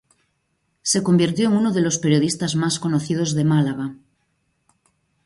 Se 0.81 1.03
convirtió 1.03 1.47
en 1.47 1.55
uno 1.55 1.71
de 1.71 1.81
los 1.81 1.99
periodistas 1.99 2.55
más 2.55 2.79
conocidos 2.79 3.35
de 3.35 3.45
Málaga. 3.45 3.93